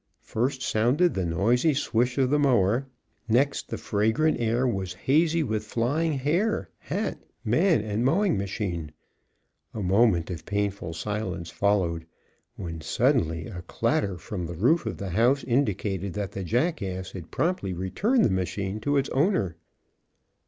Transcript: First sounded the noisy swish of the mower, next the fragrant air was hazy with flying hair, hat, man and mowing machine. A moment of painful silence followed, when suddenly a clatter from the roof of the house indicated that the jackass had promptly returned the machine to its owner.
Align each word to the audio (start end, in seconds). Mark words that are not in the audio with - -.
First 0.23 0.63
sounded 0.63 1.13
the 1.13 1.27
noisy 1.27 1.75
swish 1.75 2.17
of 2.17 2.31
the 2.31 2.39
mower, 2.39 2.87
next 3.29 3.67
the 3.67 3.77
fragrant 3.77 4.39
air 4.39 4.65
was 4.67 4.93
hazy 5.05 5.43
with 5.43 5.63
flying 5.63 6.13
hair, 6.13 6.69
hat, 6.79 7.21
man 7.45 7.81
and 7.81 8.03
mowing 8.03 8.35
machine. 8.35 8.93
A 9.75 9.83
moment 9.83 10.31
of 10.31 10.43
painful 10.43 10.93
silence 10.95 11.51
followed, 11.51 12.07
when 12.55 12.81
suddenly 12.81 13.45
a 13.45 13.61
clatter 13.61 14.17
from 14.17 14.47
the 14.47 14.55
roof 14.55 14.87
of 14.87 14.97
the 14.97 15.11
house 15.11 15.43
indicated 15.43 16.13
that 16.13 16.31
the 16.31 16.43
jackass 16.43 17.11
had 17.11 17.29
promptly 17.29 17.71
returned 17.71 18.25
the 18.25 18.31
machine 18.31 18.79
to 18.79 18.97
its 18.97 19.07
owner. 19.09 19.55